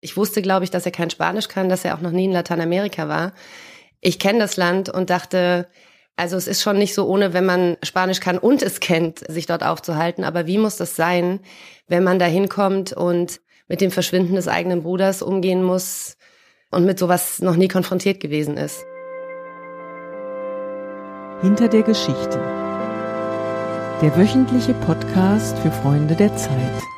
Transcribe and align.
Ich 0.00 0.16
wusste, 0.16 0.40
glaube 0.40 0.64
ich, 0.64 0.70
dass 0.70 0.86
er 0.86 0.92
kein 0.92 1.10
Spanisch 1.10 1.48
kann, 1.48 1.68
dass 1.68 1.84
er 1.84 1.94
auch 1.94 2.00
noch 2.00 2.10
nie 2.10 2.24
in 2.24 2.32
Lateinamerika 2.32 3.08
war. 3.08 3.32
Ich 4.00 4.18
kenne 4.18 4.38
das 4.38 4.56
Land 4.56 4.88
und 4.88 5.10
dachte, 5.10 5.68
also 6.16 6.36
es 6.36 6.46
ist 6.46 6.62
schon 6.62 6.78
nicht 6.78 6.94
so 6.94 7.06
ohne, 7.06 7.34
wenn 7.34 7.44
man 7.44 7.76
Spanisch 7.82 8.20
kann 8.20 8.38
und 8.38 8.62
es 8.62 8.80
kennt, 8.80 9.18
sich 9.30 9.46
dort 9.46 9.62
aufzuhalten. 9.62 10.24
Aber 10.24 10.46
wie 10.46 10.58
muss 10.58 10.76
das 10.76 10.96
sein, 10.96 11.40
wenn 11.86 12.02
man 12.02 12.18
da 12.18 12.24
hinkommt 12.24 12.94
und 12.94 13.40
mit 13.68 13.82
dem 13.82 13.90
Verschwinden 13.90 14.34
des 14.34 14.48
eigenen 14.48 14.82
Bruders 14.82 15.20
umgehen 15.20 15.62
muss 15.62 16.16
und 16.70 16.86
mit 16.86 16.98
sowas 16.98 17.40
noch 17.40 17.56
nie 17.56 17.68
konfrontiert 17.68 18.20
gewesen 18.20 18.56
ist? 18.56 18.84
Hinter 21.42 21.68
der 21.68 21.82
Geschichte. 21.82 22.38
Der 24.02 24.16
wöchentliche 24.16 24.72
Podcast 24.74 25.58
für 25.58 25.70
Freunde 25.70 26.14
der 26.16 26.34
Zeit. 26.36 26.89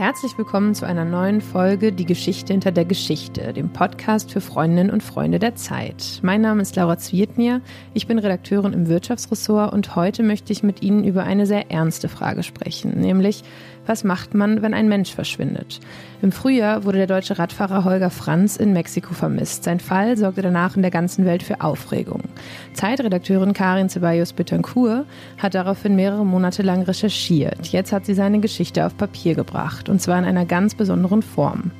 Herzlich 0.00 0.38
willkommen 0.38 0.74
zu 0.74 0.86
einer 0.86 1.04
neuen 1.04 1.42
Folge 1.42 1.92
Die 1.92 2.06
Geschichte 2.06 2.54
hinter 2.54 2.72
der 2.72 2.86
Geschichte, 2.86 3.52
dem 3.52 3.70
Podcast 3.70 4.32
für 4.32 4.40
Freundinnen 4.40 4.88
und 4.88 5.02
Freunde 5.02 5.38
der 5.38 5.56
Zeit. 5.56 6.20
Mein 6.22 6.40
Name 6.40 6.62
ist 6.62 6.74
Laura 6.74 6.96
Zwietnier, 6.96 7.60
ich 7.92 8.06
bin 8.06 8.18
Redakteurin 8.18 8.72
im 8.72 8.88
Wirtschaftsressort 8.88 9.74
und 9.74 9.96
heute 9.96 10.22
möchte 10.22 10.54
ich 10.54 10.62
mit 10.62 10.82
Ihnen 10.82 11.04
über 11.04 11.24
eine 11.24 11.44
sehr 11.44 11.70
ernste 11.70 12.08
Frage 12.08 12.42
sprechen, 12.42 12.98
nämlich 12.98 13.42
was 13.90 14.04
macht 14.04 14.34
man, 14.34 14.62
wenn 14.62 14.72
ein 14.72 14.88
Mensch 14.88 15.12
verschwindet? 15.12 15.80
Im 16.22 16.32
Frühjahr 16.32 16.84
wurde 16.84 16.98
der 16.98 17.06
deutsche 17.08 17.38
Radfahrer 17.38 17.84
Holger 17.84 18.10
Franz 18.10 18.56
in 18.56 18.72
Mexiko 18.72 19.14
vermisst. 19.14 19.64
Sein 19.64 19.80
Fall 19.80 20.16
sorgte 20.16 20.42
danach 20.42 20.76
in 20.76 20.82
der 20.82 20.92
ganzen 20.92 21.24
Welt 21.24 21.42
für 21.42 21.60
Aufregung. 21.60 22.22
Zeitredakteurin 22.74 23.52
Karin 23.52 23.88
Ceballos 23.88 24.32
Betancourt 24.32 25.06
hat 25.38 25.54
daraufhin 25.54 25.96
mehrere 25.96 26.24
Monate 26.24 26.62
lang 26.62 26.82
recherchiert. 26.82 27.66
Jetzt 27.68 27.92
hat 27.92 28.06
sie 28.06 28.14
seine 28.14 28.38
Geschichte 28.38 28.86
auf 28.86 28.96
Papier 28.96 29.34
gebracht 29.34 29.88
und 29.90 30.00
zwar 30.00 30.18
in 30.18 30.24
einer 30.24 30.46
ganz 30.46 30.74
besonderen 30.74 31.22
Form. 31.22 31.70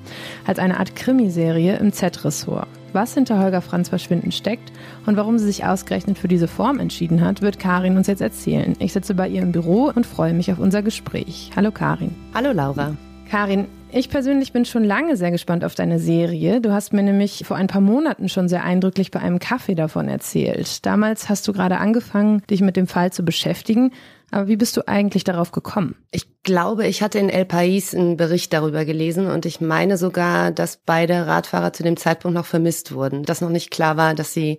Als 0.46 0.58
eine 0.58 0.78
Art 0.78 0.96
Krimiserie 0.96 1.76
im 1.78 1.92
Z-Ressort. 1.92 2.68
Was 2.92 3.14
hinter 3.14 3.40
Holger 3.40 3.60
Franz 3.60 3.88
Verschwinden 3.88 4.32
steckt 4.32 4.72
und 5.06 5.16
warum 5.16 5.38
sie 5.38 5.46
sich 5.46 5.64
ausgerechnet 5.64 6.18
für 6.18 6.28
diese 6.28 6.48
Form 6.48 6.80
entschieden 6.80 7.20
hat, 7.24 7.40
wird 7.40 7.58
Karin 7.58 7.96
uns 7.96 8.08
jetzt 8.08 8.20
erzählen. 8.20 8.74
Ich 8.80 8.92
sitze 8.92 9.14
bei 9.14 9.28
ihr 9.28 9.42
im 9.42 9.52
Büro 9.52 9.92
und 9.94 10.06
freue 10.06 10.34
mich 10.34 10.50
auf 10.50 10.58
unser 10.58 10.82
Gespräch. 10.82 11.50
Hallo 11.54 11.70
Karin. 11.70 12.14
Hallo 12.34 12.52
Laura. 12.52 12.96
Karin, 13.30 13.66
ich 13.92 14.08
persönlich 14.08 14.52
bin 14.52 14.64
schon 14.64 14.84
lange 14.84 15.16
sehr 15.16 15.30
gespannt 15.30 15.64
auf 15.64 15.74
deine 15.74 15.98
Serie. 15.98 16.60
Du 16.60 16.72
hast 16.72 16.92
mir 16.92 17.02
nämlich 17.02 17.44
vor 17.46 17.56
ein 17.56 17.66
paar 17.66 17.80
Monaten 17.80 18.28
schon 18.28 18.48
sehr 18.48 18.64
eindrücklich 18.64 19.10
bei 19.10 19.20
einem 19.20 19.38
Kaffee 19.38 19.74
davon 19.74 20.08
erzählt. 20.08 20.84
Damals 20.86 21.28
hast 21.28 21.46
du 21.48 21.52
gerade 21.52 21.78
angefangen, 21.78 22.42
dich 22.50 22.60
mit 22.60 22.76
dem 22.76 22.86
Fall 22.86 23.12
zu 23.12 23.24
beschäftigen. 23.24 23.92
Aber 24.30 24.48
wie 24.48 24.56
bist 24.56 24.76
du 24.76 24.86
eigentlich 24.86 25.24
darauf 25.24 25.50
gekommen? 25.50 25.96
Ich 26.12 26.42
glaube, 26.42 26.86
ich 26.86 27.02
hatte 27.02 27.18
in 27.18 27.28
El 27.28 27.44
País 27.44 27.96
einen 27.96 28.16
Bericht 28.16 28.52
darüber 28.52 28.84
gelesen 28.84 29.26
und 29.26 29.44
ich 29.44 29.60
meine 29.60 29.96
sogar, 29.96 30.52
dass 30.52 30.78
beide 30.84 31.26
Radfahrer 31.26 31.72
zu 31.72 31.82
dem 31.82 31.96
Zeitpunkt 31.96 32.36
noch 32.36 32.46
vermisst 32.46 32.92
wurden, 32.92 33.24
dass 33.24 33.40
noch 33.40 33.50
nicht 33.50 33.70
klar 33.70 33.96
war, 33.96 34.14
dass 34.14 34.32
sie 34.32 34.58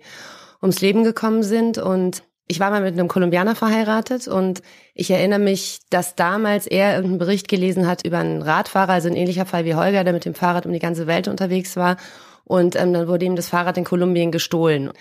ums 0.60 0.80
Leben 0.80 1.04
gekommen 1.04 1.42
sind 1.42 1.78
und 1.78 2.22
ich 2.52 2.60
war 2.60 2.70
mal 2.70 2.82
mit 2.82 2.92
einem 2.92 3.08
Kolumbianer 3.08 3.54
verheiratet 3.54 4.28
und 4.28 4.60
ich 4.94 5.10
erinnere 5.10 5.38
mich, 5.38 5.80
dass 5.88 6.16
damals 6.16 6.66
er 6.66 6.94
irgendeinen 6.94 7.18
Bericht 7.18 7.48
gelesen 7.48 7.86
hat 7.86 8.04
über 8.04 8.18
einen 8.18 8.42
Radfahrer, 8.42 8.92
also 8.92 9.08
ein 9.08 9.16
ähnlicher 9.16 9.46
Fall 9.46 9.64
wie 9.64 9.74
Holger, 9.74 10.04
der 10.04 10.12
mit 10.12 10.26
dem 10.26 10.34
Fahrrad 10.34 10.66
um 10.66 10.72
die 10.72 10.78
ganze 10.78 11.06
Welt 11.06 11.28
unterwegs 11.28 11.76
war 11.76 11.96
und 12.44 12.76
ähm, 12.76 12.92
dann 12.92 13.08
wurde 13.08 13.24
ihm 13.24 13.36
das 13.36 13.48
Fahrrad 13.48 13.78
in 13.78 13.84
Kolumbien 13.84 14.30
gestohlen. 14.32 14.92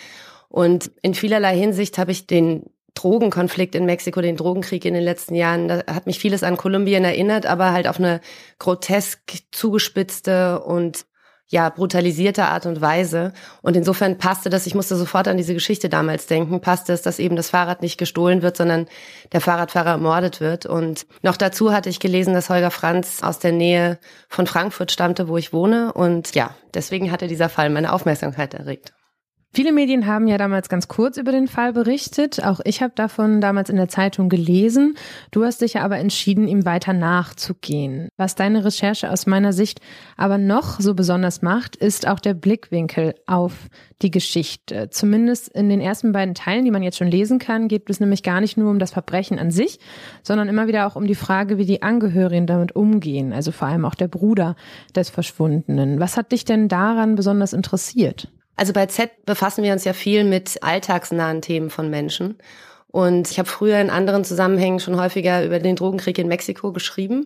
Und 0.47 0.91
in 1.01 1.13
vielerlei 1.13 1.57
Hinsicht 1.57 1.97
habe 1.97 2.13
ich 2.13 2.25
den 2.25 2.67
Drogenkonflikt 2.93 3.75
in 3.75 3.85
Mexiko, 3.85 4.21
den 4.21 4.37
Drogenkrieg 4.37 4.85
in 4.85 4.93
den 4.93 5.03
letzten 5.03 5.35
Jahren, 5.35 5.67
da 5.67 5.83
hat 5.87 6.05
mich 6.05 6.19
vieles 6.19 6.43
an 6.43 6.55
Kolumbien 6.55 7.03
erinnert, 7.03 7.45
aber 7.45 7.73
halt 7.73 7.85
auf 7.85 7.99
eine 7.99 8.21
grotesk 8.59 9.19
zugespitzte 9.51 10.61
und 10.61 11.05
ja, 11.51 11.69
brutalisierte 11.69 12.45
Art 12.45 12.65
und 12.65 12.79
Weise. 12.79 13.33
Und 13.61 13.75
insofern 13.75 14.17
passte 14.17 14.49
das, 14.49 14.65
ich 14.65 14.73
musste 14.73 14.95
sofort 14.95 15.27
an 15.27 15.35
diese 15.35 15.53
Geschichte 15.53 15.89
damals 15.89 16.25
denken, 16.25 16.61
passte 16.61 16.93
es, 16.93 17.01
dass 17.01 17.19
eben 17.19 17.35
das 17.35 17.49
Fahrrad 17.49 17.81
nicht 17.81 17.97
gestohlen 17.97 18.41
wird, 18.41 18.55
sondern 18.55 18.87
der 19.33 19.41
Fahrradfahrer 19.41 19.91
ermordet 19.91 20.39
wird. 20.39 20.65
Und 20.65 21.05
noch 21.21 21.35
dazu 21.35 21.73
hatte 21.73 21.89
ich 21.89 21.99
gelesen, 21.99 22.33
dass 22.33 22.49
Holger 22.49 22.71
Franz 22.71 23.21
aus 23.21 23.39
der 23.39 23.51
Nähe 23.51 23.99
von 24.29 24.47
Frankfurt 24.47 24.91
stammte, 24.91 25.27
wo 25.27 25.37
ich 25.37 25.51
wohne. 25.51 25.91
Und 25.91 26.33
ja, 26.35 26.55
deswegen 26.73 27.11
hatte 27.11 27.27
dieser 27.27 27.49
Fall 27.49 27.69
meine 27.69 27.91
Aufmerksamkeit 27.91 28.53
erregt. 28.53 28.93
Viele 29.53 29.73
Medien 29.73 30.07
haben 30.07 30.27
ja 30.27 30.37
damals 30.37 30.69
ganz 30.69 30.87
kurz 30.87 31.17
über 31.17 31.33
den 31.33 31.49
Fall 31.49 31.73
berichtet. 31.73 32.41
Auch 32.41 32.61
ich 32.63 32.81
habe 32.81 32.93
davon 32.95 33.41
damals 33.41 33.69
in 33.69 33.75
der 33.75 33.89
Zeitung 33.89 34.29
gelesen. 34.29 34.95
Du 35.31 35.43
hast 35.43 35.59
dich 35.59 35.73
ja 35.73 35.81
aber 35.81 35.97
entschieden, 35.97 36.47
ihm 36.47 36.63
weiter 36.63 36.93
nachzugehen. 36.93 38.07
Was 38.15 38.35
deine 38.35 38.63
Recherche 38.63 39.11
aus 39.11 39.27
meiner 39.27 39.51
Sicht 39.51 39.81
aber 40.15 40.37
noch 40.37 40.79
so 40.79 40.93
besonders 40.93 41.41
macht, 41.41 41.75
ist 41.75 42.07
auch 42.07 42.21
der 42.21 42.33
Blickwinkel 42.33 43.13
auf 43.27 43.67
die 44.01 44.09
Geschichte. 44.09 44.89
Zumindest 44.89 45.49
in 45.49 45.67
den 45.67 45.81
ersten 45.81 46.13
beiden 46.13 46.33
Teilen, 46.33 46.63
die 46.63 46.71
man 46.71 46.81
jetzt 46.81 46.97
schon 46.97 47.11
lesen 47.11 47.37
kann, 47.37 47.67
geht 47.67 47.89
es 47.89 47.99
nämlich 47.99 48.23
gar 48.23 48.39
nicht 48.39 48.55
nur 48.55 48.71
um 48.71 48.79
das 48.79 48.91
Verbrechen 48.91 49.37
an 49.37 49.51
sich, 49.51 49.79
sondern 50.23 50.47
immer 50.47 50.67
wieder 50.67 50.87
auch 50.87 50.95
um 50.95 51.07
die 51.07 51.13
Frage, 51.15 51.57
wie 51.57 51.65
die 51.65 51.81
Angehörigen 51.81 52.47
damit 52.47 52.73
umgehen. 52.73 53.33
Also 53.33 53.51
vor 53.51 53.67
allem 53.67 53.83
auch 53.83 53.95
der 53.95 54.07
Bruder 54.07 54.55
des 54.95 55.09
Verschwundenen. 55.09 55.99
Was 55.99 56.15
hat 56.15 56.31
dich 56.31 56.45
denn 56.45 56.69
daran 56.69 57.15
besonders 57.15 57.51
interessiert? 57.51 58.29
Also 58.61 58.73
bei 58.73 58.85
Z 58.85 59.25
befassen 59.25 59.63
wir 59.63 59.73
uns 59.73 59.85
ja 59.85 59.93
viel 59.93 60.23
mit 60.23 60.61
alltagsnahen 60.61 61.41
Themen 61.41 61.71
von 61.71 61.89
Menschen. 61.89 62.37
Und 62.89 63.31
ich 63.31 63.39
habe 63.39 63.49
früher 63.49 63.81
in 63.81 63.89
anderen 63.89 64.23
Zusammenhängen 64.23 64.79
schon 64.79 65.01
häufiger 65.01 65.43
über 65.43 65.57
den 65.57 65.75
Drogenkrieg 65.75 66.19
in 66.19 66.27
Mexiko 66.27 66.71
geschrieben, 66.71 67.25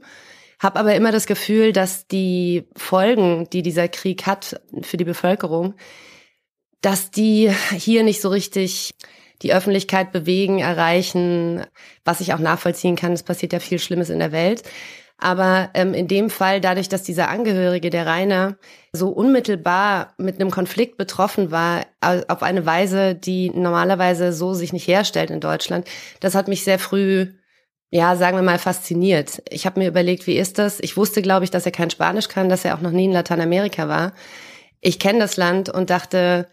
habe 0.60 0.80
aber 0.80 0.96
immer 0.96 1.12
das 1.12 1.28
Gefühl, 1.28 1.74
dass 1.74 2.08
die 2.08 2.70
Folgen, 2.78 3.50
die 3.52 3.64
dieser 3.64 3.90
Krieg 3.90 4.26
hat 4.26 4.62
für 4.82 4.96
die 4.96 5.04
Bevölkerung, 5.04 5.74
dass 6.80 7.12
die 7.12 7.52
hier 7.74 8.04
nicht 8.06 8.22
so 8.22 8.30
richtig 8.30 8.92
die 9.42 9.54
Öffentlichkeit 9.54 10.14
bewegen, 10.14 10.60
erreichen, 10.60 11.66
was 12.06 12.22
ich 12.22 12.34
auch 12.34 12.40
nachvollziehen 12.40 12.96
kann. 12.96 13.12
Es 13.12 13.24
passiert 13.24 13.52
ja 13.52 13.60
viel 13.60 13.80
Schlimmes 13.80 14.10
in 14.10 14.20
der 14.20 14.32
Welt. 14.32 14.64
Aber 15.18 15.70
ähm, 15.74 15.94
in 15.94 16.08
dem 16.08 16.30
Fall, 16.30 16.60
dadurch, 16.60 16.90
dass 16.90 17.04
dieser 17.04 17.30
Angehörige, 17.30 17.90
der 17.90 18.06
Rainer, 18.06 18.58
so 18.92 19.10
unmittelbar 19.10 20.14
mit 20.18 20.40
einem 20.40 20.52
Konflikt 20.52 20.98
betroffen 20.98 21.52
war, 21.52 21.86
auf 22.02 22.44
eine 22.44 22.66
Weise, 22.66 23.16
die 23.16 23.50
normalerweise 23.50 24.34
so 24.34 24.54
sich 24.54 24.74
nicht 24.74 24.88
herstellt 24.88 25.32
in 25.32 25.40
Deutschland, 25.40 25.88
das 26.20 26.36
hat 26.36 26.48
mich 26.48 26.64
sehr 26.64 26.80
früh, 26.80 27.28
ja, 27.92 28.16
sagen 28.18 28.38
wir 28.38 28.44
mal, 28.44 28.60
fasziniert. 28.60 29.42
Ich 29.50 29.66
habe 29.66 29.80
mir 29.80 29.88
überlegt, 29.88 30.28
wie 30.28 30.38
ist 30.38 30.60
das? 30.60 30.80
Ich 30.82 30.98
wusste, 30.98 31.22
glaube 31.22 31.46
ich, 31.46 31.52
dass 31.52 31.66
er 31.66 31.72
kein 31.72 31.90
Spanisch 31.90 32.28
kann, 32.28 32.50
dass 32.50 32.66
er 32.66 32.76
auch 32.76 32.82
noch 32.82 32.92
nie 32.92 33.06
in 33.06 33.14
Lateinamerika 33.14 33.88
war. 33.88 34.14
Ich 34.82 35.00
kenne 35.00 35.20
das 35.20 35.38
Land 35.38 35.70
und 35.70 35.90
dachte, 35.90 36.48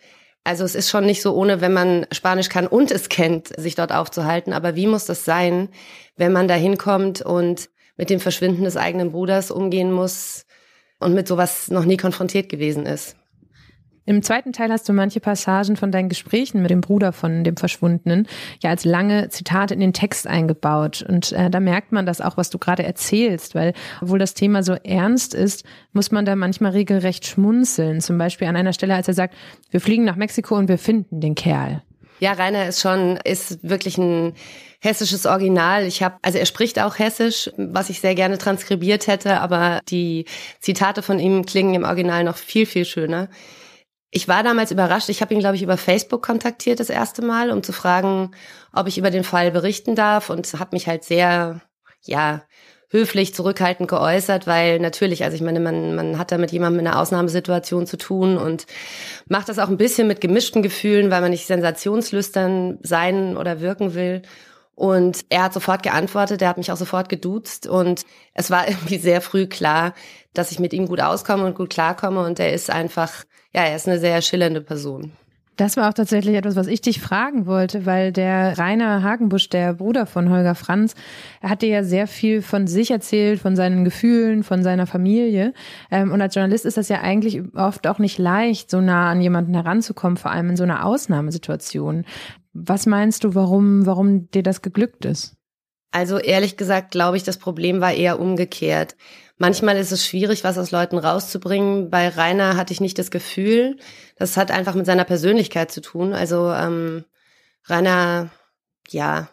also 0.45 0.65
es 0.65 0.75
ist 0.75 0.91
schon 0.91 1.05
nicht 1.05 1.23
so 1.23 1.35
ohne, 1.35 1.61
wenn 1.61 1.73
man 1.73 2.07
Spanisch 2.13 2.49
kann 2.49 2.67
und 2.67 2.91
es 2.91 3.09
kennt, 3.09 3.49
sich 3.61 3.75
dort 3.75 3.93
aufzuhalten. 3.93 4.53
Aber 4.53 4.77
wie 4.77 4.87
muss 4.87 5.05
das 5.05 5.25
sein, 5.25 5.69
wenn 6.17 6.33
man 6.33 6.49
da 6.49 6.55
hinkommt 6.55 7.23
und 7.23 7.69
mit 7.97 8.11
dem 8.11 8.21
Verschwinden 8.21 8.65
des 8.65 8.77
eigenen 8.77 9.13
Bruders 9.13 9.51
umgehen 9.51 9.93
muss 9.93 10.47
und 10.99 11.15
mit 11.15 11.29
sowas 11.29 11.71
noch 11.71 11.85
nie 11.85 11.97
konfrontiert 11.97 12.49
gewesen 12.49 12.87
ist. 12.87 13.17
Im 14.05 14.23
zweiten 14.23 14.53
Teil 14.53 14.73
hast 14.73 14.89
du 14.89 14.93
manche 14.93 15.21
Passagen 15.21 15.77
von 15.77 15.93
deinen 15.93 16.09
Gesprächen 16.09 16.61
mit 16.61 16.73
dem 16.73 16.81
Bruder 16.81 17.13
von 17.13 17.45
dem 17.45 17.57
Verschwundenen 17.57 18.27
ja 18.61 18.71
als 18.71 18.85
lange 18.85 19.29
Zitate 19.29 19.75
in 19.75 19.81
den 19.81 19.93
Text 19.93 20.27
eingebaut. 20.27 21.05
Und 21.09 21.31
äh, 21.33 21.51
da 21.51 21.61
merkt 21.61 21.93
man 21.93 22.05
das 22.05 22.21
auch, 22.21 22.37
was 22.37 22.51
du 22.51 22.59
gerade 22.59 22.83
erzählst, 22.83 23.55
weil 23.55 23.75
obwohl 24.01 24.19
das 24.19 24.35
Thema 24.35 24.65
so 24.65 24.73
ernst 24.73 25.35
ist, 25.35 25.65
muss 25.93 26.11
man 26.11 26.25
da 26.25 26.35
manchmal 26.35 26.73
regelrecht 26.73 27.27
schmunzeln. 27.27 28.01
Zum 28.01 28.19
Beispiel 28.19 28.49
an 28.49 28.57
einer 28.57 28.73
Stelle, 28.73 28.97
als 28.97 29.07
er 29.07 29.15
sagt, 29.15 29.37
wir 29.71 29.81
fliegen 29.81 30.05
nach 30.05 30.17
Mexiko 30.17 30.57
und 30.57 30.69
wir 30.69 30.79
finden 30.79 31.21
den 31.21 31.37
Kerl. 31.37 31.83
Ja, 32.23 32.35
Rainer 32.35 32.69
ist 32.69 32.81
schon, 32.81 33.17
ist 33.25 33.69
wirklich 33.69 33.99
ein 33.99 34.35
hessisches 34.81 35.27
Original. 35.27 35.85
Ich 35.85 36.05
habe, 36.05 36.19
also 36.23 36.39
er 36.39 36.47
spricht 36.47 36.79
auch 36.79 37.01
hessisch, 37.01 37.51
was 37.57 37.91
ich 37.91 38.01
sehr 38.01 38.15
gerne 38.15 38.39
transkribiert 38.39 39.09
hätte, 39.09 39.41
aber 39.41 39.81
die 39.89 40.27
Zitate 40.61 41.03
von 41.03 41.19
ihm 41.19 41.45
klingen 41.45 41.75
im 41.75 41.83
Original 41.83 42.23
noch 42.23 42.37
viel, 42.37 42.65
viel 42.65 42.85
schöner. 42.85 43.29
Ich 44.13 44.29
war 44.29 44.45
damals 44.45 44.71
überrascht. 44.71 45.09
Ich 45.09 45.21
habe 45.21 45.35
ihn, 45.35 45.41
glaube 45.41 45.57
ich, 45.57 45.65
über 45.65 45.77
Facebook 45.77 46.25
kontaktiert 46.25 46.79
das 46.79 46.91
erste 46.91 47.23
Mal, 47.23 47.51
um 47.51 47.65
zu 47.65 47.73
fragen, 47.73 48.31
ob 48.73 48.87
ich 48.87 48.99
über 48.99 49.11
den 49.11 49.25
Fall 49.25 49.51
berichten 49.51 49.97
darf 49.97 50.31
und 50.31 50.47
habe 50.61 50.77
mich 50.77 50.87
halt 50.87 51.03
sehr, 51.03 51.61
ja, 52.05 52.45
höflich, 52.93 53.35
zurückhaltend 53.35 53.89
geäußert, 53.89 54.47
weil 54.47 54.79
natürlich, 54.79 55.25
also 55.25 55.35
ich 55.35 55.43
meine, 55.43 55.61
man, 55.61 55.95
man 55.95 56.19
hat 56.19 56.31
da 56.31 56.39
mit 56.39 56.53
jemandem 56.53 56.81
in 56.81 56.87
einer 56.87 57.01
Ausnahmesituation 57.01 57.87
zu 57.87 57.97
tun 57.97 58.37
und 58.37 58.67
macht 59.27 59.49
das 59.49 59.59
auch 59.59 59.69
ein 59.69 59.79
bisschen 59.79 60.07
mit 60.07 60.21
gemischten 60.21 60.63
Gefühlen, 60.63 61.11
weil 61.11 61.23
man 61.23 61.31
nicht 61.31 61.47
sensationslüstern 61.47 62.79
sein 62.83 63.37
oder 63.37 63.61
wirken 63.61 63.95
will. 63.95 64.23
Und 64.75 65.25
er 65.31 65.45
hat 65.45 65.55
sofort 65.55 65.83
geantwortet, 65.83 66.43
er 66.43 66.49
hat 66.49 66.59
mich 66.59 66.71
auch 66.71 66.77
sofort 66.77 67.09
geduzt 67.09 67.67
und 67.67 68.05
es 68.35 68.51
war 68.51 68.69
irgendwie 68.69 68.99
sehr 68.99 69.23
früh 69.23 69.47
klar, 69.47 69.95
dass 70.35 70.53
ich 70.53 70.59
mit 70.59 70.73
ihm 70.73 70.87
gut 70.87 71.01
auskomme 71.01 71.47
und 71.47 71.55
gut 71.55 71.71
klarkomme 71.71 72.25
und 72.25 72.39
er 72.39 72.53
ist 72.53 72.71
einfach, 72.71 73.25
ja, 73.55 73.65
er 73.65 73.77
ist 73.77 73.89
eine 73.89 73.99
sehr 73.99 74.21
schillernde 74.23 74.61
Person. 74.61 75.13
Das 75.57 75.77
war 75.77 75.89
auch 75.89 75.93
tatsächlich 75.93 76.35
etwas, 76.35 76.57
was 76.57 76.67
ich 76.67 76.81
dich 76.81 77.01
fragen 77.01 77.45
wollte, 77.45 77.85
weil 77.85 78.11
der 78.11 78.59
Rainer 78.59 79.03
Hagenbusch, 79.03 79.51
der 79.51 79.75
Bruder 79.75 80.07
von 80.07 80.31
Holger 80.31 80.55
Franz, 80.55 80.95
er 81.43 81.51
hat 81.51 81.61
dir 81.61 81.69
ja 81.69 81.85
sehr 81.85 82.07
viel 82.07 82.41
von 82.41 82.67
sich 82.67 82.91
erzählt, 82.91 83.39
von 83.39 83.55
seinen 83.55 83.85
Gefühlen, 83.85 84.45
von 84.45 84.63
seiner 84.63 84.87
Familie. 84.87 85.53
Ähm, 85.91 86.11
und 86.11 86.23
als 86.23 86.35
Journalist 86.35 86.65
ist 86.65 86.79
das 86.79 86.89
ja 86.89 87.03
eigentlich 87.03 87.43
oft 87.55 87.87
auch 87.87 87.99
nicht 87.99 88.19
leicht, 88.19 88.71
so 88.71 88.81
nah 88.81 89.11
an 89.11 89.21
jemanden 89.21 89.53
heranzukommen, 89.53 90.17
vor 90.17 90.31
allem 90.31 90.51
in 90.51 90.57
so 90.57 90.63
einer 90.63 90.87
Ausnahmesituation. 90.87 92.07
Was 92.55 92.87
meinst 92.87 93.25
du, 93.25 93.35
warum, 93.35 93.85
warum 93.85 94.31
dir 94.31 94.43
das 94.43 94.63
geglückt 94.63 95.05
ist? 95.05 95.37
Also 95.93 96.19
ehrlich 96.19 96.57
gesagt, 96.57 96.91
glaube 96.91 97.17
ich, 97.17 97.23
das 97.23 97.37
Problem 97.37 97.81
war 97.81 97.93
eher 97.93 98.19
umgekehrt. 98.19 98.97
Manchmal 99.39 99.77
ist 99.77 99.93
es 99.93 100.07
schwierig, 100.07 100.43
was 100.43 100.59
aus 100.59 100.71
Leuten 100.71 100.99
rauszubringen. 100.99 101.91
Bei 101.91 102.09
Rainer 102.09 102.57
hatte 102.57 102.73
ich 102.73 102.81
nicht 102.81 102.99
das 102.99 103.11
Gefühl. 103.11 103.77
Das 104.17 104.37
hat 104.37 104.51
einfach 104.51 104.75
mit 104.75 104.87
seiner 104.87 105.05
Persönlichkeit 105.05 105.71
zu 105.71 105.81
tun. 105.81 106.15
Also 106.15 106.51
ähm, 106.51 107.05
Rainer, 107.69 108.31
ja, 108.89 109.29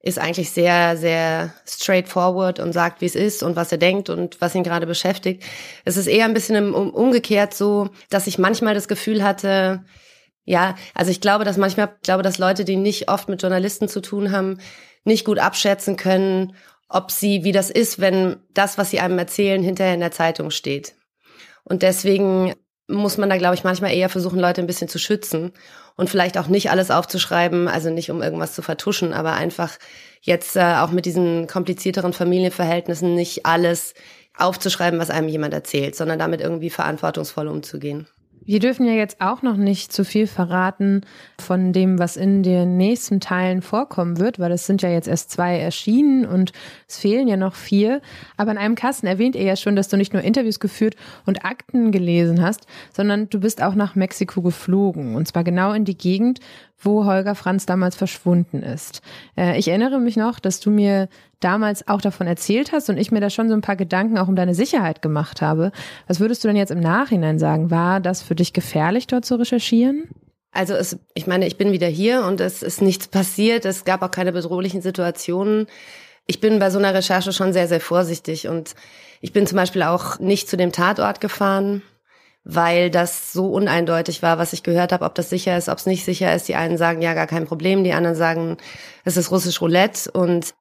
ist 0.00 0.18
eigentlich 0.18 0.50
sehr, 0.50 0.96
sehr 0.96 1.52
straightforward 1.66 2.60
und 2.60 2.72
sagt, 2.72 3.00
wie 3.00 3.06
es 3.06 3.16
ist 3.16 3.42
und 3.42 3.56
was 3.56 3.72
er 3.72 3.78
denkt 3.78 4.08
und 4.08 4.40
was 4.40 4.54
ihn 4.54 4.62
gerade 4.62 4.86
beschäftigt. 4.86 5.42
Es 5.84 5.96
ist 5.96 6.06
eher 6.06 6.26
ein 6.26 6.34
bisschen 6.34 6.74
umgekehrt 6.74 7.54
so, 7.54 7.88
dass 8.08 8.28
ich 8.28 8.38
manchmal 8.38 8.74
das 8.74 8.86
Gefühl 8.86 9.24
hatte, 9.24 9.84
ja, 10.44 10.76
also 10.94 11.10
ich 11.10 11.20
glaube, 11.20 11.44
dass 11.44 11.56
manchmal, 11.56 11.92
glaube, 12.04 12.22
dass 12.22 12.38
Leute, 12.38 12.64
die 12.64 12.76
nicht 12.76 13.10
oft 13.10 13.28
mit 13.28 13.42
Journalisten 13.42 13.88
zu 13.88 14.00
tun 14.00 14.30
haben, 14.30 14.58
nicht 15.06 15.24
gut 15.24 15.38
abschätzen 15.38 15.96
können, 15.96 16.54
ob 16.88 17.10
sie, 17.10 17.44
wie 17.44 17.52
das 17.52 17.70
ist, 17.70 18.00
wenn 18.00 18.36
das, 18.54 18.78
was 18.78 18.90
sie 18.90 19.00
einem 19.00 19.18
erzählen, 19.18 19.62
hinterher 19.62 19.94
in 19.94 20.00
der 20.00 20.12
Zeitung 20.12 20.50
steht. 20.50 20.94
Und 21.64 21.82
deswegen 21.82 22.54
muss 22.88 23.18
man 23.18 23.28
da, 23.28 23.36
glaube 23.36 23.56
ich, 23.56 23.64
manchmal 23.64 23.92
eher 23.92 24.08
versuchen, 24.08 24.38
Leute 24.38 24.60
ein 24.60 24.68
bisschen 24.68 24.88
zu 24.88 24.98
schützen 24.98 25.52
und 25.96 26.08
vielleicht 26.08 26.38
auch 26.38 26.46
nicht 26.46 26.70
alles 26.70 26.90
aufzuschreiben, 26.90 27.66
also 27.66 27.90
nicht 27.90 28.10
um 28.10 28.22
irgendwas 28.22 28.54
zu 28.54 28.62
vertuschen, 28.62 29.12
aber 29.12 29.32
einfach 29.32 29.78
jetzt 30.20 30.56
äh, 30.56 30.76
auch 30.76 30.90
mit 30.90 31.06
diesen 31.06 31.48
komplizierteren 31.48 32.12
Familienverhältnissen 32.12 33.14
nicht 33.14 33.46
alles 33.46 33.94
aufzuschreiben, 34.36 35.00
was 35.00 35.10
einem 35.10 35.28
jemand 35.28 35.54
erzählt, 35.54 35.96
sondern 35.96 36.18
damit 36.18 36.40
irgendwie 36.40 36.70
verantwortungsvoll 36.70 37.48
umzugehen. 37.48 38.06
Wir 38.46 38.60
dürfen 38.60 38.86
ja 38.86 38.92
jetzt 38.92 39.20
auch 39.20 39.42
noch 39.42 39.56
nicht 39.56 39.92
zu 39.92 40.04
viel 40.04 40.28
verraten 40.28 41.00
von 41.40 41.72
dem, 41.72 41.98
was 41.98 42.16
in 42.16 42.44
den 42.44 42.76
nächsten 42.76 43.18
Teilen 43.18 43.60
vorkommen 43.60 44.20
wird, 44.20 44.38
weil 44.38 44.52
es 44.52 44.66
sind 44.66 44.82
ja 44.82 44.88
jetzt 44.88 45.08
erst 45.08 45.32
zwei 45.32 45.58
erschienen 45.58 46.24
und 46.24 46.52
es 46.88 46.96
fehlen 46.96 47.26
ja 47.26 47.36
noch 47.36 47.56
vier. 47.56 48.00
Aber 48.36 48.52
in 48.52 48.58
einem 48.58 48.76
Kasten 48.76 49.08
erwähnt 49.08 49.34
ihr 49.34 49.42
ja 49.42 49.56
schon, 49.56 49.74
dass 49.74 49.88
du 49.88 49.96
nicht 49.96 50.12
nur 50.12 50.22
Interviews 50.22 50.60
geführt 50.60 50.94
und 51.24 51.44
Akten 51.44 51.90
gelesen 51.90 52.40
hast, 52.40 52.68
sondern 52.94 53.28
du 53.28 53.40
bist 53.40 53.60
auch 53.60 53.74
nach 53.74 53.96
Mexiko 53.96 54.42
geflogen. 54.42 55.16
Und 55.16 55.26
zwar 55.26 55.42
genau 55.42 55.72
in 55.72 55.84
die 55.84 55.98
Gegend, 55.98 56.38
wo 56.78 57.04
Holger 57.04 57.34
Franz 57.34 57.66
damals 57.66 57.96
verschwunden 57.96 58.62
ist. 58.62 59.00
Äh, 59.36 59.58
ich 59.58 59.68
erinnere 59.68 59.98
mich 59.98 60.16
noch, 60.16 60.38
dass 60.38 60.60
du 60.60 60.70
mir 60.70 61.08
damals 61.40 61.88
auch 61.88 62.00
davon 62.00 62.26
erzählt 62.26 62.72
hast 62.72 62.88
und 62.88 62.98
ich 62.98 63.10
mir 63.10 63.20
da 63.20 63.30
schon 63.30 63.48
so 63.48 63.54
ein 63.54 63.60
paar 63.60 63.76
Gedanken 63.76 64.18
auch 64.18 64.28
um 64.28 64.36
deine 64.36 64.54
Sicherheit 64.54 65.02
gemacht 65.02 65.42
habe. 65.42 65.72
Was 66.06 66.20
würdest 66.20 66.44
du 66.44 66.48
denn 66.48 66.56
jetzt 66.56 66.70
im 66.70 66.80
Nachhinein 66.80 67.38
sagen? 67.38 67.70
War 67.70 68.00
das 68.00 68.22
für 68.22 68.34
dich 68.34 68.52
gefährlich, 68.52 69.06
dort 69.06 69.24
zu 69.24 69.36
recherchieren? 69.36 70.04
Also 70.52 70.74
es, 70.74 70.98
ich 71.14 71.26
meine, 71.26 71.46
ich 71.46 71.58
bin 71.58 71.72
wieder 71.72 71.88
hier 71.88 72.24
und 72.24 72.40
es 72.40 72.62
ist 72.62 72.80
nichts 72.80 73.08
passiert. 73.08 73.64
Es 73.66 73.84
gab 73.84 74.02
auch 74.02 74.10
keine 74.10 74.32
bedrohlichen 74.32 74.80
Situationen. 74.80 75.66
Ich 76.26 76.40
bin 76.40 76.58
bei 76.58 76.70
so 76.70 76.78
einer 76.78 76.94
Recherche 76.94 77.32
schon 77.32 77.52
sehr, 77.52 77.68
sehr 77.68 77.80
vorsichtig 77.80 78.48
und 78.48 78.74
ich 79.20 79.32
bin 79.32 79.46
zum 79.46 79.56
Beispiel 79.56 79.82
auch 79.82 80.18
nicht 80.18 80.48
zu 80.48 80.56
dem 80.56 80.72
Tatort 80.72 81.20
gefahren 81.20 81.82
weil 82.48 82.90
das 82.90 83.32
so 83.32 83.48
uneindeutig 83.48 84.22
war, 84.22 84.38
was 84.38 84.52
ich 84.52 84.62
gehört 84.62 84.92
habe, 84.92 85.04
ob 85.04 85.16
das 85.16 85.28
sicher 85.28 85.58
ist, 85.58 85.68
ob 85.68 85.78
es 85.78 85.86
nicht 85.86 86.04
sicher 86.04 86.32
ist. 86.32 86.46
Die 86.46 86.54
einen 86.54 86.78
sagen, 86.78 87.02
ja, 87.02 87.12
gar 87.12 87.26
kein 87.26 87.44
Problem, 87.44 87.82
die 87.82 87.92
anderen 87.92 88.16
sagen, 88.16 88.56
es 89.04 89.16
ist 89.16 89.32
russisch 89.32 89.60
Roulette. 89.60 90.08
Und 90.12 90.54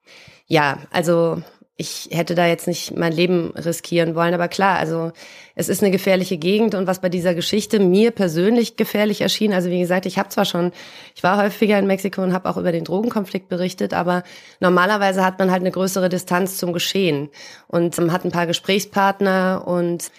ja, 0.48 0.80
also 0.90 1.44
ich 1.78 2.10
hätte 2.12 2.34
da 2.34 2.48
jetzt 2.48 2.68
nicht 2.68 2.98
mein 2.98 3.14
Leben 3.14 3.52
riskieren 3.52 4.16
wollen, 4.16 4.34
aber 4.34 4.48
klar, 4.48 4.80
also 4.80 5.12
es 5.54 5.70
ist 5.70 5.84
eine 5.84 5.92
gefährliche 5.92 6.38
Gegend 6.38 6.74
und 6.74 6.88
was 6.88 7.02
bei 7.02 7.10
dieser 7.10 7.36
Geschichte 7.36 7.80
mir 7.80 8.10
persönlich 8.10 8.78
gefährlich 8.78 9.22
erschien, 9.22 9.54
also 9.54 9.70
wie 9.70 9.80
gesagt, 9.80 10.08
ich 10.08 10.18
habe 10.18 10.30
zwar 10.30 10.46
schon, 10.46 10.72
ich 11.16 11.22
war 11.22 11.38
häufiger 11.38 11.78
in 11.78 11.86
Mexiko 11.86 12.24
und 12.24 12.34
habe 12.34 12.50
auch 12.50 12.58
über 12.58 12.72
den 12.72 12.86
Drogenkonflikt 12.86 13.48
berichtet, 13.48 13.94
aber 13.94 14.24
normalerweise 14.60 15.24
hat 15.24 15.38
man 15.38 15.52
halt 15.52 15.62
eine 15.62 15.72
größere 15.72 16.10
Distanz 16.10 16.58
zum 16.58 16.74
Geschehen 16.74 17.30
und 17.68 17.96
hat 18.12 18.26
ein 18.26 18.32
paar 18.32 18.48
Gesprächspartner 18.48 19.68
und 19.68 20.10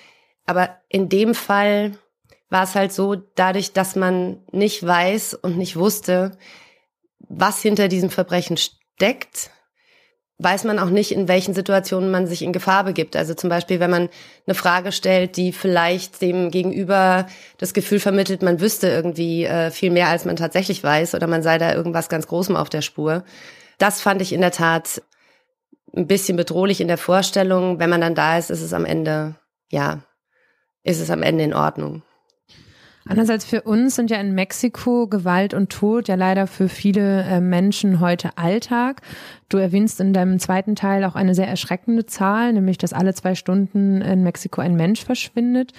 aber 0.46 0.76
in 0.88 1.08
dem 1.08 1.34
Fall 1.34 1.98
war 2.48 2.62
es 2.62 2.75
halt 2.75 2.93
so, 2.93 3.16
dadurch, 3.34 3.72
dass 3.72 3.96
man 3.96 4.38
nicht 4.52 4.87
weiß 4.87 5.34
und 5.34 5.58
nicht 5.58 5.76
wusste, 5.76 6.38
was 7.19 7.60
hinter 7.60 7.88
diesem 7.88 8.10
Verbrechen 8.10 8.56
steckt, 8.56 9.50
weiß 10.38 10.64
man 10.64 10.78
auch 10.78 10.90
nicht, 10.90 11.12
in 11.12 11.28
welchen 11.28 11.54
Situationen 11.54 12.10
man 12.10 12.26
sich 12.26 12.43
in 12.43 12.52
Gefahr 12.52 12.84
begibt. 12.84 13.16
Also 13.16 13.34
zum 13.34 13.48
Beispiel, 13.48 13.81
wenn 13.81 13.90
man 13.90 14.08
eine 14.46 14.54
Frage 14.54 14.93
stellt, 14.93 15.37
die 15.37 15.52
vielleicht 15.52 16.20
dem 16.20 16.50
Gegenüber 16.50 17.26
das 17.58 17.72
Gefühl 17.72 18.00
vermittelt, 18.00 18.42
man 18.42 18.60
wüsste 18.60 18.88
irgendwie 18.88 19.44
äh, 19.44 19.70
viel 19.70 19.90
mehr, 19.90 20.08
als 20.08 20.25
man 20.25 20.37
tatsächlich 20.37 20.84
weiß, 20.84 21.14
oder 21.14 21.26
man 21.26 21.42
sei 21.42 21.56
da 21.58 21.75
irgendwas 21.75 22.08
ganz 22.08 22.26
Großem 22.26 22.54
auf 22.54 22.69
der 22.69 22.82
Spur. 22.82 23.25
Das 23.78 24.00
fand 24.00 24.20
ich 24.20 24.32
in 24.32 24.42
der 24.42 24.52
Tat 24.52 25.02
ein 25.94 26.06
bisschen 26.06 26.37
bedrohlich 26.37 26.82
in 26.82 26.88
der 26.88 26.99
Vorstellung. 26.99 27.78
Wenn 27.78 27.90
man 27.90 28.02
dann 28.02 28.14
da 28.14 28.37
ist, 28.37 28.50
ist 28.50 28.60
es 28.60 28.75
am 28.75 28.84
Ende, 28.84 29.37
ja, 29.70 30.02
ist 30.86 31.00
es 31.00 31.10
am 31.10 31.22
Ende 31.22 31.44
in 31.44 31.54
Ordnung. 31.54 32.02
Andererseits 33.08 33.44
für 33.44 33.62
uns 33.62 33.94
sind 33.94 34.10
ja 34.10 34.18
in 34.18 34.34
Mexiko 34.34 35.06
Gewalt 35.06 35.54
und 35.54 35.70
Tod 35.70 36.08
ja 36.08 36.16
leider 36.16 36.48
für 36.48 36.68
viele 36.68 37.22
äh, 37.22 37.40
Menschen 37.40 38.00
heute 38.00 38.36
Alltag. 38.36 39.00
Du 39.48 39.58
erwähnst 39.58 40.00
in 40.00 40.12
deinem 40.12 40.40
zweiten 40.40 40.74
Teil 40.74 41.04
auch 41.04 41.14
eine 41.14 41.36
sehr 41.36 41.46
erschreckende 41.46 42.06
Zahl, 42.06 42.52
nämlich 42.52 42.78
dass 42.78 42.92
alle 42.92 43.14
zwei 43.14 43.36
Stunden 43.36 44.02
in 44.02 44.24
Mexiko 44.24 44.60
ein 44.60 44.74
Mensch 44.74 45.04
verschwindet. 45.04 45.72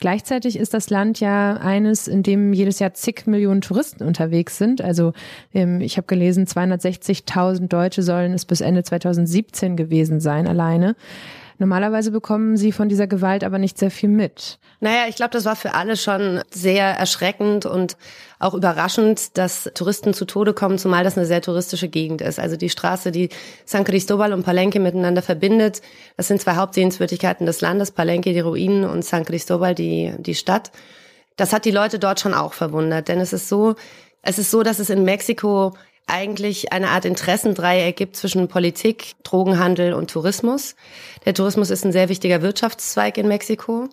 Gleichzeitig 0.00 0.58
ist 0.58 0.74
das 0.74 0.90
Land 0.90 1.20
ja 1.20 1.54
eines, 1.54 2.08
in 2.08 2.24
dem 2.24 2.52
jedes 2.52 2.80
Jahr 2.80 2.94
zig 2.94 3.26
Millionen 3.26 3.60
Touristen 3.60 4.02
unterwegs 4.02 4.58
sind. 4.58 4.82
Also 4.82 5.12
ähm, 5.54 5.80
ich 5.80 5.98
habe 5.98 6.08
gelesen, 6.08 6.46
260.000 6.46 7.68
Deutsche 7.68 8.02
sollen 8.02 8.32
es 8.32 8.44
bis 8.44 8.60
Ende 8.60 8.82
2017 8.82 9.76
gewesen 9.76 10.18
sein 10.18 10.48
alleine. 10.48 10.96
Normalerweise 11.62 12.10
bekommen 12.10 12.56
sie 12.56 12.72
von 12.72 12.88
dieser 12.88 13.06
Gewalt 13.06 13.44
aber 13.44 13.56
nicht 13.56 13.78
sehr 13.78 13.92
viel 13.92 14.08
mit. 14.08 14.58
Naja, 14.80 15.04
ich 15.08 15.14
glaube, 15.14 15.30
das 15.30 15.44
war 15.44 15.54
für 15.54 15.74
alle 15.74 15.96
schon 15.96 16.42
sehr 16.50 16.86
erschreckend 16.86 17.66
und 17.66 17.96
auch 18.40 18.54
überraschend, 18.54 19.38
dass 19.38 19.70
Touristen 19.72 20.12
zu 20.12 20.24
Tode 20.24 20.54
kommen, 20.54 20.76
zumal 20.76 21.04
das 21.04 21.16
eine 21.16 21.24
sehr 21.24 21.40
touristische 21.40 21.86
Gegend 21.86 22.20
ist. 22.20 22.40
Also 22.40 22.56
die 22.56 22.68
Straße, 22.68 23.12
die 23.12 23.28
San 23.64 23.84
Cristobal 23.84 24.32
und 24.32 24.42
Palenque 24.42 24.80
miteinander 24.80 25.22
verbindet, 25.22 25.82
das 26.16 26.26
sind 26.26 26.40
zwei 26.40 26.56
Hauptsehenswürdigkeiten 26.56 27.46
des 27.46 27.60
Landes, 27.60 27.92
Palenque 27.92 28.32
die 28.32 28.40
Ruinen 28.40 28.84
und 28.84 29.04
San 29.04 29.24
Cristobal 29.24 29.76
die, 29.76 30.14
die 30.18 30.34
Stadt. 30.34 30.72
Das 31.36 31.52
hat 31.52 31.64
die 31.64 31.70
Leute 31.70 32.00
dort 32.00 32.18
schon 32.18 32.34
auch 32.34 32.54
verwundert, 32.54 33.06
denn 33.06 33.20
es 33.20 33.32
ist 33.32 33.48
so, 33.48 33.76
es 34.20 34.40
ist 34.40 34.50
so, 34.50 34.64
dass 34.64 34.80
es 34.80 34.90
in 34.90 35.04
Mexiko 35.04 35.74
eigentlich 36.06 36.72
eine 36.72 36.88
Art 36.88 37.04
Interessendreieck 37.04 37.96
gibt 37.96 38.16
zwischen 38.16 38.48
Politik, 38.48 39.12
Drogenhandel 39.22 39.94
und 39.94 40.10
Tourismus. 40.10 40.74
Der 41.24 41.34
Tourismus 41.34 41.70
ist 41.70 41.84
ein 41.84 41.92
sehr 41.92 42.08
wichtiger 42.08 42.42
Wirtschaftszweig 42.42 43.16
in 43.18 43.28
Mexiko 43.28 43.88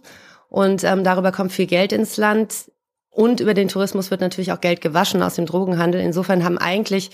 und 0.50 0.84
ähm, 0.84 1.04
darüber 1.04 1.32
kommt 1.32 1.52
viel 1.52 1.68
Geld 1.68 1.92
ins 1.94 2.18
Land 2.18 2.72
und 3.10 3.40
über 3.40 3.54
den 3.54 3.68
Tourismus 3.68 4.12
wird 4.12 4.22
natürlich 4.22 4.52
auch 4.52 4.62
Geld 4.62 4.82
gewaschen 4.82 5.22
aus 5.22 5.36
dem 5.36 5.46
Drogenhandel. 5.46 6.02
Insofern 6.02 6.44
haben 6.44 6.58
eigentlich 6.58 7.12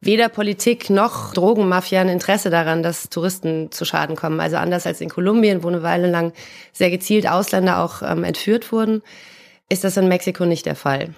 weder 0.00 0.28
Politik 0.28 0.90
noch 0.90 1.32
Drogenmafia 1.34 2.00
ein 2.00 2.08
Interesse 2.08 2.50
daran, 2.50 2.82
dass 2.82 3.10
Touristen 3.10 3.72
zu 3.72 3.84
Schaden 3.84 4.16
kommen. 4.16 4.40
Also 4.40 4.56
anders 4.56 4.86
als 4.86 5.00
in 5.00 5.08
Kolumbien, 5.08 5.62
wo 5.62 5.68
eine 5.68 5.82
Weile 5.82 6.08
lang 6.08 6.32
sehr 6.72 6.90
gezielt 6.90 7.28
Ausländer 7.28 7.82
auch 7.82 8.02
ähm, 8.02 8.24
entführt 8.24 8.70
wurden, 8.72 9.02
ist 9.68 9.84
das 9.84 9.96
in 9.96 10.08
Mexiko 10.08 10.44
nicht 10.44 10.66
der 10.66 10.76
Fall. 10.76 11.14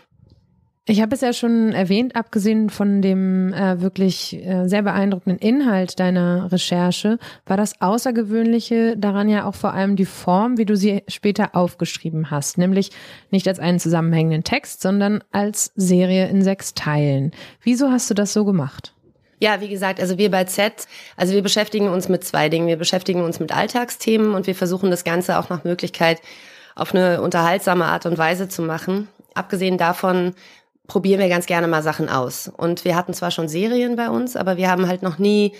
Ich 0.90 1.00
habe 1.00 1.14
es 1.14 1.20
ja 1.20 1.32
schon 1.32 1.70
erwähnt, 1.70 2.16
abgesehen 2.16 2.68
von 2.68 3.00
dem 3.00 3.52
äh, 3.52 3.80
wirklich 3.80 4.35
äh, 4.44 4.66
sehr 4.66 4.82
beeindruckenden 4.82 5.38
Inhalt 5.38 6.00
deiner 6.00 6.50
Recherche, 6.50 7.20
war 7.47 7.56
das 7.56 7.80
Außergewöhnliche 7.80 8.97
daran 8.97 9.28
ja 9.28 9.44
auch 9.44 9.54
vor 9.54 9.73
allem 9.73 9.94
die 9.94 10.04
Form, 10.04 10.59
wie 10.59 10.64
du 10.64 10.76
sie 10.76 11.04
später 11.06 11.54
aufgeschrieben 11.54 12.32
hast, 12.32 12.59
nämlich 12.59 12.90
nicht 13.30 13.47
als 13.47 13.61
einen 13.61 13.78
zusammenhängenden 13.78 14.42
Text, 14.42 14.82
sondern 14.82 15.23
als 15.30 15.70
Serie 15.76 16.26
in 16.26 16.42
sechs 16.42 16.75
Teilen. 16.75 17.30
Wieso 17.62 17.92
hast 17.92 18.11
du 18.11 18.14
das 18.14 18.32
so 18.32 18.44
gemacht? 18.44 18.92
Ja, 19.38 19.61
wie 19.61 19.68
gesagt, 19.68 20.00
also 20.00 20.18
wir 20.18 20.32
bei 20.32 20.42
Z, 20.42 20.88
also 21.16 21.35
wir 21.35 21.42
beschäftigen 21.44 21.87
uns 21.87 22.09
mit 22.09 22.25
zwei 22.25 22.49
Dingen. 22.49 22.66
Wir 22.66 22.76
beschäftigen 22.76 23.23
uns 23.23 23.38
mit 23.38 23.56
Alltagsthemen 23.56 24.35
und 24.35 24.49
wir 24.49 24.56
versuchen 24.56 24.90
das 24.90 25.04
Ganze 25.04 25.38
auch 25.38 25.50
nach 25.50 25.62
Möglichkeit 25.62 26.20
auf 26.75 26.92
eine 26.92 27.23
unterhaltsame 27.23 27.85
Art 27.85 28.06
und 28.06 28.18
Weise 28.18 28.49
zu 28.49 28.62
machen. 28.62 29.06
Abgesehen 29.35 29.78
davon 29.78 30.35
probieren 30.90 31.20
wir 31.20 31.28
ganz 31.28 31.47
gerne 31.47 31.68
mal 31.68 31.85
Sachen 31.85 32.09
aus. 32.09 32.50
Und 32.56 32.85
wir 32.85 32.97
hatten 32.97 33.14
zwar 33.14 33.30
schon 33.30 33.49
Serien 33.49 33.94
bei 33.94 34.11
uns, 34.11 34.35
aber 34.35 34.56
wir 34.56 34.68
haben 34.68 34.88
halt 34.88 35.02
noch 35.02 35.18
nie 35.18 35.52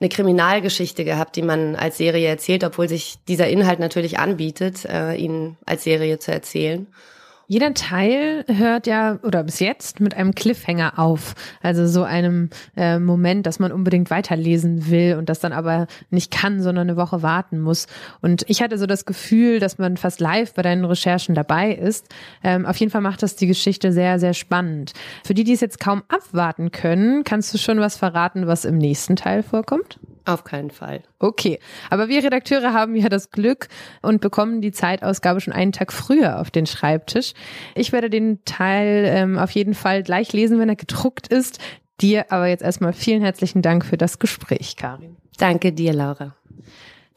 eine 0.00 0.08
Kriminalgeschichte 0.08 1.04
gehabt, 1.04 1.36
die 1.36 1.42
man 1.42 1.76
als 1.76 1.98
Serie 1.98 2.26
erzählt, 2.26 2.64
obwohl 2.64 2.88
sich 2.88 3.18
dieser 3.28 3.48
Inhalt 3.48 3.78
natürlich 3.78 4.18
anbietet, 4.18 4.86
äh, 4.86 5.16
ihn 5.16 5.58
als 5.66 5.84
Serie 5.84 6.18
zu 6.18 6.32
erzählen. 6.32 6.86
Jeder 7.50 7.74
Teil 7.74 8.44
hört 8.46 8.86
ja, 8.86 9.18
oder 9.24 9.42
bis 9.42 9.58
jetzt, 9.58 9.98
mit 9.98 10.14
einem 10.14 10.36
Cliffhanger 10.36 11.00
auf. 11.00 11.34
Also 11.60 11.88
so 11.88 12.04
einem 12.04 12.48
äh, 12.76 13.00
Moment, 13.00 13.44
dass 13.44 13.58
man 13.58 13.72
unbedingt 13.72 14.08
weiterlesen 14.08 14.88
will 14.88 15.16
und 15.18 15.28
das 15.28 15.40
dann 15.40 15.52
aber 15.52 15.88
nicht 16.10 16.30
kann, 16.30 16.62
sondern 16.62 16.88
eine 16.88 16.96
Woche 16.96 17.24
warten 17.24 17.58
muss. 17.58 17.88
Und 18.20 18.44
ich 18.46 18.62
hatte 18.62 18.78
so 18.78 18.86
das 18.86 19.04
Gefühl, 19.04 19.58
dass 19.58 19.78
man 19.78 19.96
fast 19.96 20.20
live 20.20 20.54
bei 20.54 20.62
deinen 20.62 20.84
Recherchen 20.84 21.34
dabei 21.34 21.72
ist. 21.72 22.06
Ähm, 22.44 22.66
auf 22.66 22.76
jeden 22.76 22.92
Fall 22.92 23.00
macht 23.00 23.24
das 23.24 23.34
die 23.34 23.48
Geschichte 23.48 23.90
sehr, 23.90 24.20
sehr 24.20 24.34
spannend. 24.34 24.92
Für 25.24 25.34
die, 25.34 25.42
die 25.42 25.54
es 25.54 25.60
jetzt 25.60 25.80
kaum 25.80 26.04
abwarten 26.06 26.70
können, 26.70 27.24
kannst 27.24 27.52
du 27.52 27.58
schon 27.58 27.80
was 27.80 27.96
verraten, 27.96 28.46
was 28.46 28.64
im 28.64 28.78
nächsten 28.78 29.16
Teil 29.16 29.42
vorkommt? 29.42 29.98
Auf 30.24 30.44
keinen 30.44 30.70
Fall. 30.70 31.02
Okay, 31.18 31.58
aber 31.88 32.08
wir 32.08 32.22
Redakteure 32.22 32.72
haben 32.72 32.94
ja 32.94 33.08
das 33.08 33.30
Glück 33.30 33.68
und 34.02 34.20
bekommen 34.20 34.60
die 34.60 34.72
Zeitausgabe 34.72 35.40
schon 35.40 35.52
einen 35.52 35.72
Tag 35.72 35.92
früher 35.92 36.40
auf 36.40 36.50
den 36.50 36.66
Schreibtisch. 36.66 37.32
Ich 37.74 37.92
werde 37.92 38.10
den 38.10 38.44
Teil 38.44 39.04
ähm, 39.06 39.38
auf 39.38 39.50
jeden 39.52 39.74
Fall 39.74 40.02
gleich 40.02 40.32
lesen, 40.32 40.58
wenn 40.58 40.68
er 40.68 40.76
gedruckt 40.76 41.28
ist. 41.28 41.58
Dir 42.00 42.32
aber 42.32 42.46
jetzt 42.46 42.62
erstmal 42.62 42.92
vielen 42.92 43.22
herzlichen 43.22 43.62
Dank 43.62 43.84
für 43.84 43.96
das 43.96 44.18
Gespräch, 44.18 44.76
Karin. 44.76 45.16
Danke 45.38 45.72
dir, 45.72 45.92
Laura. 45.92 46.34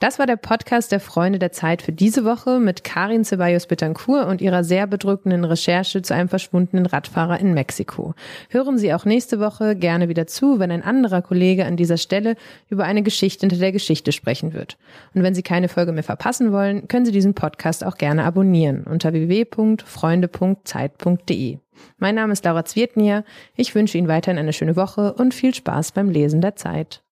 Das 0.04 0.20
war 0.20 0.26
der 0.26 0.36
Podcast 0.36 0.92
der 0.92 1.00
Freunde 1.00 1.40
der 1.40 1.54
Zeit 1.54 1.82
für 1.82 1.94
diese 1.94 2.26
Woche 2.26 2.60
mit 2.60 2.84
Karin 2.84 3.24
Ceballos 3.24 3.68
Betancourt 3.68 4.28
und 4.28 4.42
ihrer 4.42 4.66
sehr 4.66 4.86
bedrückenden 4.86 5.46
Recherche 5.46 6.02
zu 6.02 6.14
einem 6.14 6.28
verschwundenen 6.28 6.86
Radfahrer 6.86 7.40
in 7.40 7.54
Mexiko. 7.54 8.14
Hören 8.50 8.78
Sie 8.78 8.94
auch 8.94 9.06
nächste 9.06 9.40
Woche 9.40 9.78
gerne 9.78 10.10
wieder 10.10 10.28
zu, 10.28 10.60
wenn 10.60 10.72
ein 10.72 10.84
anderer 10.84 11.22
Kollege 11.22 11.66
an 11.66 11.78
dieser 11.78 11.96
Stelle 11.96 12.36
über 12.70 12.84
eine 12.84 13.02
Geschichte 13.02 13.48
hinter 13.48 13.56
der 13.56 13.72
Geschichte 13.72 14.12
sprechen 14.12 14.52
wird. 14.52 14.78
Und 15.14 15.24
wenn 15.24 15.36
Sie 15.36 15.42
keine 15.42 15.70
Folge 15.70 15.94
mehr 15.94 16.04
verpassen 16.04 16.52
wollen, 16.52 16.90
können 16.90 17.06
Sie 17.06 17.14
diesen 17.14 17.34
Podcast 17.34 17.86
auch 17.86 17.96
gerne 17.96 18.26
abonnieren 18.26 18.84
unter 18.84 19.14
www.freunde.zeit.de. 19.14 21.60
Mein 21.98 22.16
Name 22.16 22.34
ist 22.34 22.44
Laura 22.44 22.66
Zwietnier. 22.66 23.24
Ich 23.56 23.74
wünsche 23.74 23.98
Ihnen 23.98 24.10
weiterhin 24.10 24.38
eine 24.38 24.52
schöne 24.52 24.76
Woche 24.76 25.14
und 25.14 25.34
viel 25.34 25.54
Spaß 25.54 25.94
beim 25.94 26.10
Lesen 26.10 26.42
der 26.42 26.58
Zeit. 26.58 27.00